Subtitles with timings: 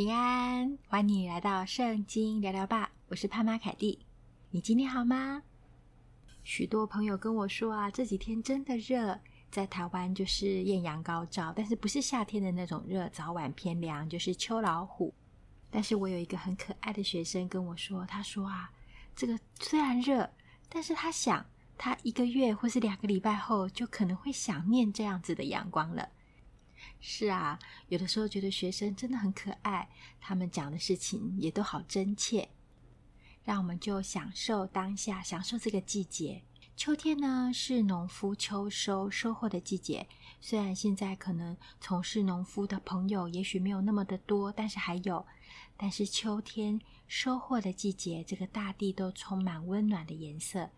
[0.00, 2.90] 平安，欢迎你来到圣经聊聊吧。
[3.08, 3.98] 我是潘妈凯蒂，
[4.48, 5.42] 你今天好吗？
[6.42, 15.12] 许多朋友跟我说啊，这几天真的热，在台湾就是艳阳高照，但是不是夏天的那种热，早晚偏凉，就是秋老虎。
[15.70, 18.70] 但是我有一个很可爱的学生跟我说，他说啊，
[19.14, 20.26] 这个虽然热，
[20.70, 21.44] 但是他想，
[21.76, 26.08] 他一个月或是两个礼拜后，就可能会想念这样子的阳光了。
[27.00, 27.58] 是啊，
[27.88, 29.88] 有的时候觉得学生真的很可爱，
[30.20, 32.48] 他们讲的事情也都好真切。
[33.44, 36.42] 让我们就享受当下，享受这个季节。
[36.76, 40.06] 秋天呢，是农夫秋收收获的季节。
[40.40, 45.26] 虽然现在可能从事农夫的朋友也许没有那么的多，但是还有。
[45.76, 50.70] 但是秋天收获的季节，这个大地都充满温暖的颜色。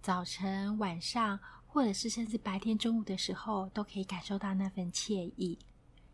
[0.00, 1.38] 早晨、晚上，
[1.78, 5.56] 或者是甚至白天、中午的时候，都可以感受到那份惬意。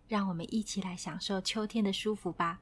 [0.07, 2.61] 让我们一起来享受秋天的舒服吧。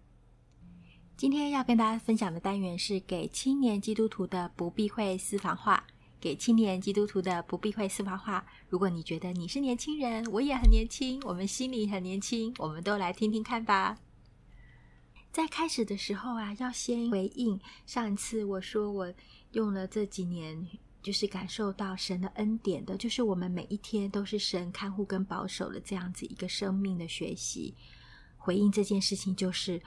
[1.16, 5.84] 今天要跟大家分享的单元是给青年基督徒的不避讳私房话。
[6.20, 8.46] 给青年基督徒的不避讳私房话。
[8.68, 13.98] 如果你觉得你是年轻人，我也很年轻，我们心里很年轻，我们都来听听看吧。
[15.32, 19.12] 在开始的时候啊，要先回应上一次我说我
[19.50, 20.68] 用了这几年，
[21.02, 27.74] 就是感受到神的恩典的，就是我们每一天都是神看护跟保守的这样子一个生命的学习。
[28.38, 29.82] 回应这件事情就是。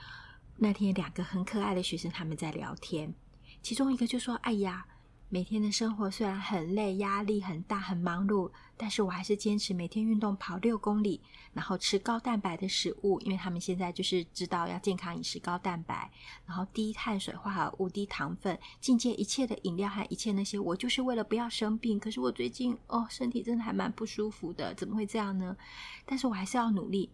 [0.58, 3.12] 那天两个很可爱的学生他们在聊天，
[3.60, 4.86] 其中一个就说：“哎呀，
[5.28, 11.20] 每天的生活虽然很累，压力很大，很忙碌，但是我还是坚持每天运动跑六公里，
[11.52, 16.08] 然后吃高蛋白的食物，因为他们现在就是知道要健康饮食，高蛋白，
[16.46, 21.98] 然后低碳水化合物、低糖分，禁戒一切的饮料和一切那些，我就是为了不要生病。
[21.98, 25.56] 可是我最近哦，身体真的还蛮不舒服的，怎么会这样呢？
[26.04, 27.10] 但是我还是要努力。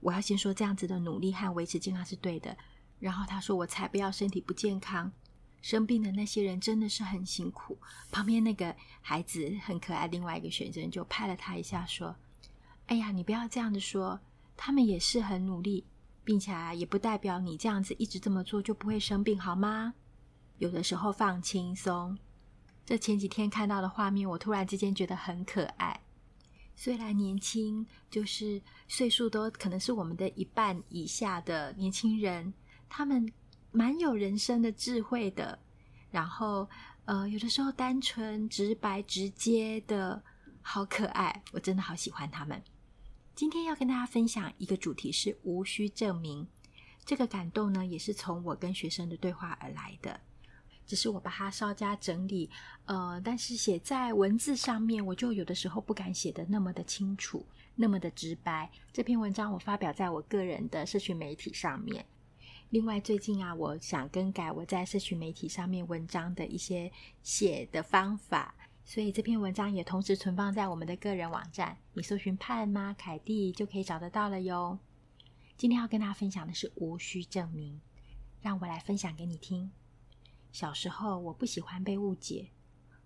[0.00, 2.56] 我要先说，这样子的努力和维持健康是对的。”
[3.00, 5.12] 然后他说：“我才不要身体不健康，
[5.64, 7.78] 生病的那些人真的是很辛苦。”
[8.12, 12.14] 旁边那个孩子很可爱，另外一个学生就拍了他一下，说
[12.84, 14.20] ：“哎呀，你不要这样子说，
[14.58, 15.86] 他们也是很努力，
[16.22, 19.94] 并且啊，也不代表你这样子一直这么做就不会生病，好吗？
[20.58, 22.18] 有的时候放轻松。”
[22.84, 25.98] 这前几天看到的画面，我突然之间觉得很可爱。
[26.76, 32.52] 虽然年轻，就是岁数都可能是我们的一半以下的年轻人。
[32.88, 33.32] 他们
[33.76, 35.58] 蛮有人生的智慧的，
[36.12, 36.70] 然后
[37.06, 40.22] 呃，有的时候单纯、直白、直接的，
[40.62, 42.62] 好可爱，我真的好喜欢他们。
[43.34, 46.46] 今天要跟大家分享一个主题是无需证明，
[47.04, 50.20] 这个感动呢，也是从我跟学生的对话而来的，
[50.86, 52.48] 只是我把它稍加整理，
[52.84, 58.70] 呃，但是写在文字上面，我就有的时候不敢写得那么的清楚，那么的直白。
[58.92, 62.06] 这篇文章我发表在我个人的社群媒体上面。
[62.74, 66.90] 另外，最近啊，我想更改我在社群媒体上面文章的一些
[67.22, 68.52] 写的方法，
[68.84, 74.76] 所以这篇文章也同时存放在我们的个人网站，你搜寻盼妈凯蒂就可以找得到了哟。
[75.56, 77.80] 今天要跟大家分享的是无需证明，
[78.42, 79.70] 让我来分享给你听。
[80.50, 82.48] 小时候我不喜欢被误解，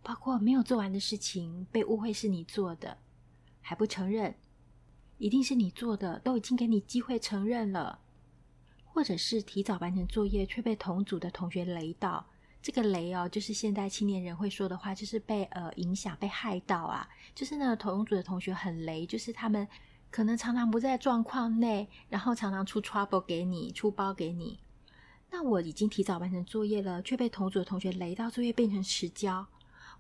[0.03, 2.97] 包括没有做完的事情被误会是你做的，
[3.61, 4.35] 还不承认，
[5.19, 7.99] 一定是你做的，都已经给你机会承认了。
[8.99, 12.27] 或者是提早完成作业却被同组的同学雷到，
[12.61, 17.09] 这个雷哦，就是现代青年人会说的话，就是被呃影响、被害到啊。
[17.33, 19.69] 就是那个同组的同学很雷，就是他们
[20.11, 24.59] 可能常常不在状况内，然后常常出 trouble 给你，出包给你。
[25.31, 29.47] 那我已经提早完成作业了，却被同组的同学雷到，作业变成迟交。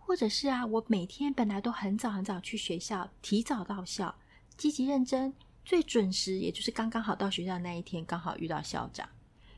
[0.00, 4.16] 或者是啊，我每天本来都很早很早去学校，提早到校，
[4.56, 5.32] 积极认真。
[5.68, 9.06] 最准时，也就是刚刚好到学校那一天，刚好遇到校长。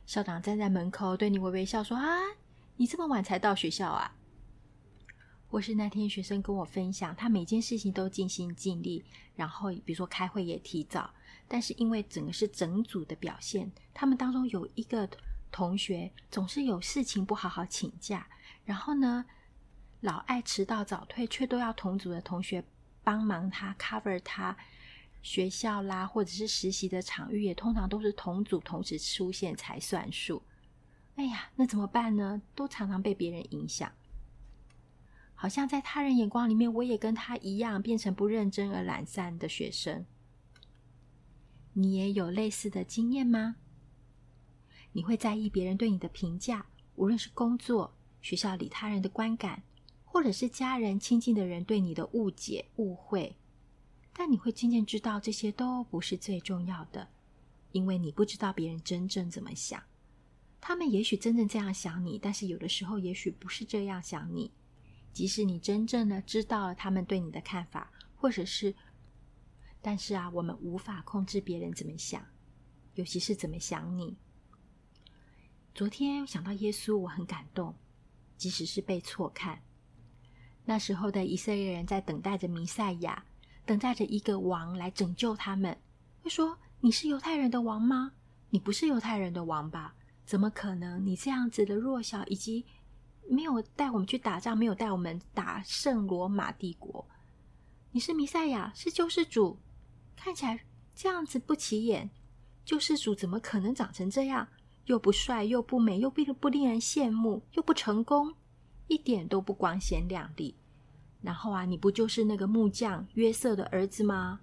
[0.06, 2.04] 校长站在门口对你微微笑说：“啊，
[2.74, 4.12] 你这么晚才到学校啊？”
[5.46, 9.04] 或是那天学生跟我分享，他每件事情都尽心尽力，
[9.36, 11.08] 然后比如说开会也提早，
[11.46, 15.08] 但是因为整个是整组的表现，他们当中有一个
[15.52, 18.26] 同学总是有事情不好好请假，
[18.64, 19.24] 然后呢，
[20.00, 22.64] 老爱迟到早退，却都要同组的同学
[23.04, 24.56] 帮忙他 cover 他。
[25.22, 30.42] 学校啦，或者是实习的场域，也通常都是同组同时出现才算数。
[31.16, 32.40] 哎呀，那怎么办呢？
[32.54, 33.92] 都常常被别人影响，
[35.34, 40.06] 好像在他人眼光里面，我也跟他一样，变成不认真而懒散的学生。
[41.74, 43.56] 你也有类似的经验吗？
[44.92, 46.66] 你会在意别人对你的评价，
[46.96, 49.62] 无论是工作、学校里他人的观感，
[50.04, 53.36] 或者是家人亲近的人对你的误解、误会。
[54.12, 57.08] 但你会渐渐知道，这些都不是最重要的。
[57.72, 59.82] 因为你不知道别人真正怎么想。
[60.60, 64.50] 他们也许真正这样想你，但是有的时候也许不是这样想你。
[65.12, 68.74] 即使你真正的知道了他们对你的看法，或者是，
[69.80, 72.24] 但是啊，我们无法控制别人怎么想，
[72.94, 74.16] 尤其是怎么想你。
[75.74, 77.74] 昨天想到耶稣，我很感动，
[78.36, 79.62] 即使是被错看。
[80.64, 83.24] 那时候的以色列人在等待着弥赛亚，
[83.70, 85.78] 等待着一个王来拯救他们。
[86.24, 88.10] 会说：“你是犹太人的王吗？
[88.48, 89.94] 你不是犹太人的王吧？
[90.26, 91.06] 怎么可能？
[91.06, 92.64] 你这样子的弱小，以及
[93.28, 97.06] 没有带我们去打仗，没有带我们打胜罗马帝国。
[97.92, 99.56] 你是弥赛亚，是救世主，
[100.16, 100.58] 看起来
[100.96, 102.10] 这样子不起眼。
[102.64, 104.48] 救世主怎么可能长成这样？
[104.86, 108.34] 又不帅，又不美，又不不令人羡慕，又不成功，
[108.88, 110.56] 一点都不光鲜亮丽。”
[111.22, 114.40] 然后啊，你不就是那个木匠约瑟的儿子吗？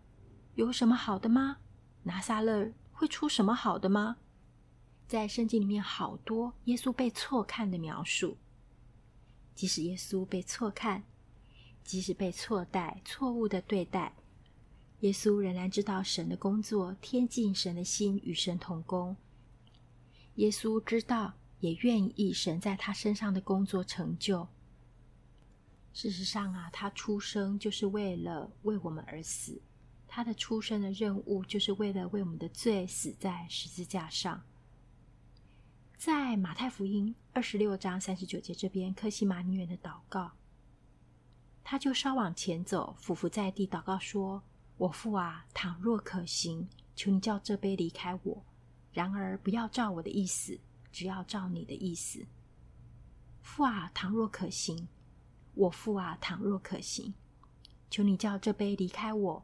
[0.56, 1.57] 有什么好的吗？
[2.03, 4.18] 拿撒勒会出什么好的吗？
[5.07, 8.38] 在圣经里面，好多耶稣被错看的描述。
[9.56, 11.03] 即使耶稣被错看，
[11.83, 14.13] 即使被错待、错误的对待，
[15.00, 19.15] 耶稣仍然知道神的工作，贴近神的心，与神同工。
[20.35, 24.47] 耶稣知道，也愿意神在他身上的工作成就。
[25.99, 29.59] 事实上啊，他出生就是为了为我们而死，
[30.07, 34.44] 他的出生的任务就是为了为我们的罪死在十字架上。
[35.97, 40.33] 在马太福音二十六章三十九节这边，科西马尼园的祷告，
[41.63, 44.44] 他就稍往前走，俯伏在地祷告说
[44.77, 48.44] ：“我父啊，倘若可行，求你叫这杯离开我；
[48.94, 50.59] 然而不要照我的意思，
[50.91, 52.23] 只要照你的意思。
[53.41, 54.88] 父啊，倘若可行。”
[55.57, 57.13] 我父啊，倘若可行，
[57.89, 59.44] 求你叫这杯离开我；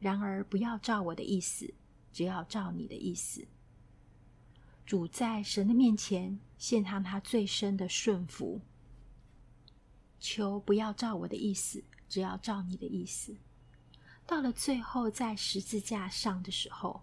[0.00, 1.72] 然而不要照我的意思，
[2.12, 3.46] 只要照你的意思。
[4.84, 8.60] 主在神的面前献上他最深的顺服，
[10.20, 13.36] 求不要照我的意思，只要照你的意思。
[14.26, 17.02] 到了最后，在十字架上的时候，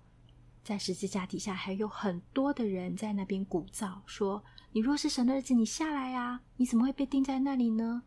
[0.63, 6.41] 在十字架底下还有很多的人在那边鼓噪说：“你若是神的儿子，你下来啊！
[6.57, 8.03] 你怎么会被钉在那里呢？”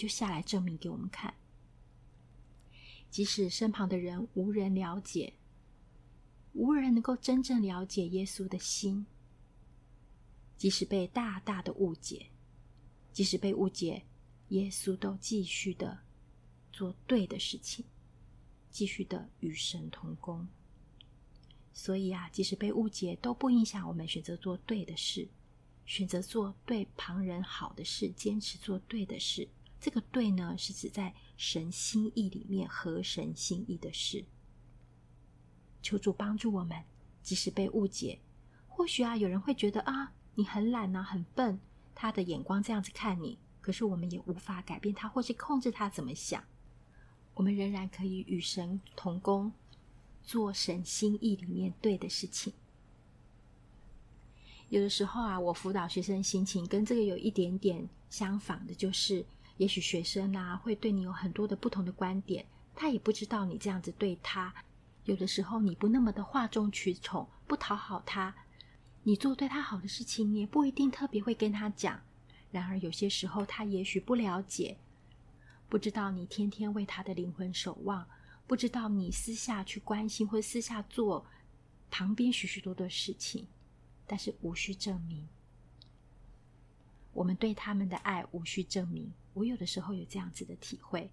[0.00, 1.34] 就下来证明给我们看。
[3.10, 5.34] 即使身旁的人无人了解，
[6.54, 9.04] 无人能够真正了解耶稣的心，
[10.56, 12.28] 即使被大大的误解，
[13.12, 14.04] 即使被误解，
[14.48, 15.98] 耶稣都继续的
[16.72, 17.84] 做对的事情，
[18.70, 20.48] 继续的与神同工。
[21.74, 25.28] 所以啊，即使被误解，都不影响我们选择做对的事，
[25.84, 29.48] 选择做对旁人好的事，坚持做对的事。
[29.80, 34.26] 这个“对”呢，是指在神心意里面合神心意的事。
[35.80, 36.84] 求主帮助我们，
[37.22, 38.18] 即使被误解，
[38.68, 41.58] 或许啊，有人会觉得啊，你很懒啊，很笨，
[41.94, 43.38] 他的眼光这样子看你。
[43.62, 46.44] 可是我们也无法改变他，或是控制他怎么想。
[47.32, 49.50] 我们仍然可以与神同工，
[50.22, 52.52] 做神心意里面对的事情。
[54.68, 59.24] 有的时候啊，我辅导学生心情跟这个有一点点相仿的，就是。
[59.60, 64.54] 也许学生啊，会对你有很多的不同的观点，他也不知道你这样子对他。
[65.04, 68.34] 有的时候你不那么的哗众取宠，不讨好他，
[69.02, 72.00] 你做对他好的事情，你也不一定特别会跟他讲。
[72.50, 74.78] 然而有些时候他也许不了解，
[75.68, 78.08] 不知道你天天为他的灵魂守望，
[78.46, 81.26] 不知道你私下去关心或私下做
[81.90, 83.46] 旁边许许多多事情，
[84.06, 85.28] 但是无需证明。
[87.12, 89.12] 我们对他们的爱无需证明。
[89.34, 91.10] 我有的时候有这样子的体会，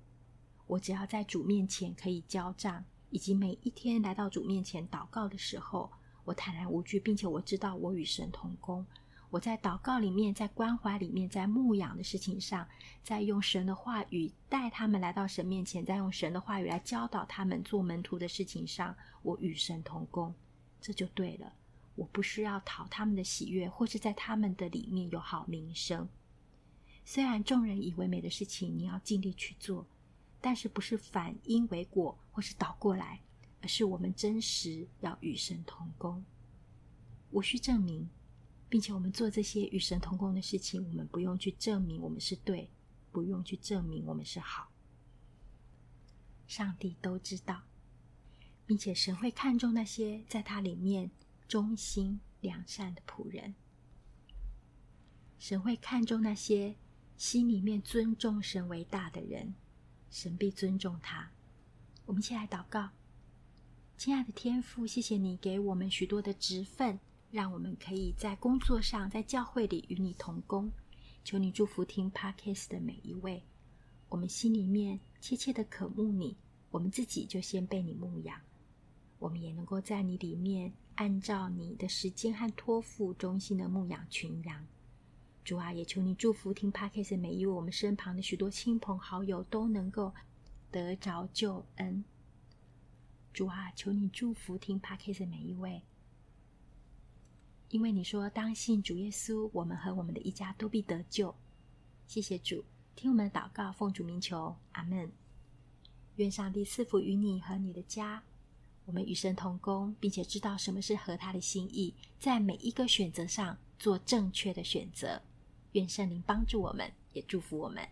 [0.66, 5.92] 我只要在主面前可以交账，以及每一天来到主面前祷告的时候，
[6.26, 8.86] 我坦然无惧，并且我知道我与神同工。
[9.30, 12.66] 我在祷告里面，在关怀里面，在牧养的事情上，
[13.04, 20.34] 在用神的话语带他们来到神面前，在用神的话语来教导他们做门徒的事情上，我与神同工，
[20.80, 21.52] 这就对了。
[21.98, 26.08] 我不需要讨他们的喜悦，或是在他们的里面有好名声。
[27.04, 29.86] 虽然众人以为美的事情，你要尽力去做，
[30.40, 33.20] 但是不是反因为果，或是倒过来，
[33.62, 36.24] 而是我们真实要与神同工，
[37.32, 38.08] 无需证明，
[38.70, 42.70] 并且我们做这些与神同工的事情，我们不用去证明我们是对，
[43.12, 44.70] 不用去证明我们是好，
[46.48, 47.64] 上帝都知道，
[48.68, 51.10] 并且神会看重那些在他里面
[51.48, 53.56] 忠心良善的仆人，
[55.40, 56.76] 神会看重那些。
[57.18, 59.56] 心里面尊重神为大的人，
[60.12, 61.32] 神必尊重他。
[62.06, 62.90] 我们一起来祷告，
[63.98, 67.00] 亲爱的天父，谢谢你给我们许多的职分，
[67.32, 70.72] 让我们可以在工作上、在教会里与你同工。
[71.24, 73.42] 求你祝福听 Podcast 的每一位，
[74.10, 76.38] 我们心里面切切的渴慕你，
[76.70, 78.40] 我们自己就先被你牧养，
[79.20, 84.66] 我们也能够在你里面按照你的时间和托付，忠心的牧养群羊。
[85.44, 90.14] 主啊，也求你祝福听 Podcast 每一位，我们身旁的许多亲朋好友都能够
[90.70, 92.04] 得着救恩。
[93.34, 95.82] 主啊，求你祝福听 Podcast 每一位，
[97.70, 101.34] 因为你说当信主耶稣，我们和我们的一家都必得救。
[102.08, 105.12] 谢谢主，听我们的祷告，奉主名求，阿门。
[106.18, 108.24] 愿上帝赐福于你和你的家。
[108.88, 115.22] 我们与神同工，并且知道什么是合他的心意，在每一个选择上做正确的选择。
[115.74, 117.86] 愿圣灵帮助我们，也祝福我们。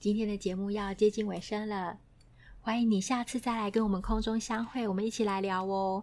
[0.00, 1.98] 今天的节目要接近尾声了。
[2.62, 6.02] 欢迎你下次再来跟我们空中相会，我们一起来聊哦。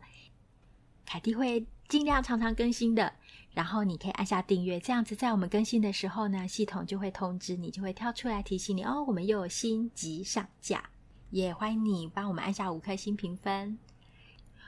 [1.03, 3.11] 凯蒂会尽量常常更新的，
[3.51, 10.90] 然后你可以按下订阅，这样子在我们更新的时候呢，系统就会通知你，就会跳出来提醒你哦，我们又有新集上架。
[11.31, 13.79] 也欢迎你帮我们按下五颗星评分，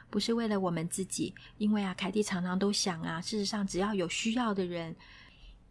[0.09, 4.95] 不是为了我们自己，因为啊，凯蒂常常都想啊，事实上只要有需要的人，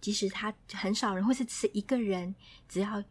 [0.00, 2.34] 即使他很少人，或是只是一个人，
[2.68, 3.02] 只要。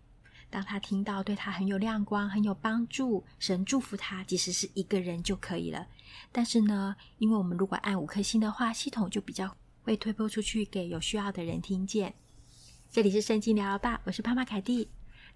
[0.51, 5.87] 当他听到对他很有亮光、很有帮助，神祝福他，即使是一个人就可以了。
[6.29, 12.13] 但是呢，因为我们如果按五颗星的话，系统就比较会推播出去给有需要的人听见。
[12.91, 14.89] 这里是圣经聊聊吧，我是帕玛凯蒂。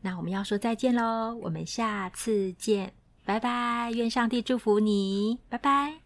[0.05, 2.93] 那我们要说再见喽，我们下次见，
[3.25, 3.91] 拜拜。
[3.95, 6.04] 愿上帝祝福你，拜拜。